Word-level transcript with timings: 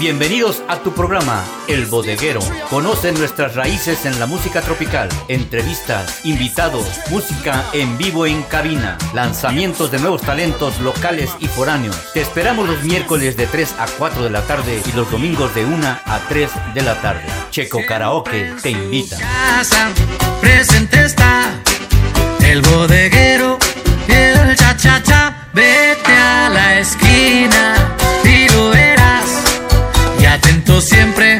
Bienvenidos 0.00 0.62
a 0.66 0.78
tu 0.78 0.94
programa, 0.94 1.44
El 1.68 1.84
Bodeguero. 1.84 2.40
Conoce 2.70 3.12
nuestras 3.12 3.54
raíces 3.54 4.06
en 4.06 4.18
la 4.18 4.24
música 4.24 4.62
tropical, 4.62 5.10
entrevistas, 5.28 6.24
invitados, 6.24 6.86
música 7.10 7.66
en 7.74 7.98
vivo 7.98 8.24
en 8.24 8.42
cabina, 8.44 8.96
lanzamientos 9.12 9.90
de 9.90 9.98
nuevos 9.98 10.22
talentos 10.22 10.80
locales 10.80 11.30
y 11.38 11.48
foráneos. 11.48 11.98
Te 12.14 12.22
esperamos 12.22 12.66
los 12.66 12.82
miércoles 12.82 13.36
de 13.36 13.46
3 13.46 13.74
a 13.78 13.86
4 13.98 14.24
de 14.24 14.30
la 14.30 14.40
tarde 14.40 14.80
y 14.86 14.96
los 14.96 15.10
domingos 15.10 15.54
de 15.54 15.66
1 15.66 15.86
a 15.86 16.20
3 16.30 16.50
de 16.72 16.80
la 16.80 16.98
tarde. 17.02 17.26
Checo 17.50 17.84
Karaoke 17.86 18.54
te 18.62 18.70
invita. 18.70 19.18
Presente 20.40 21.04
está 21.04 21.60
el 22.42 22.62
bodeguero, 22.62 23.58
el 24.08 24.56
cha 24.56 24.74
cha 24.78 25.02
cha, 25.02 25.46
vete 25.52 26.16
a 26.16 26.48
la 26.48 26.78
esquina. 26.78 27.69
siempre. 30.80 31.38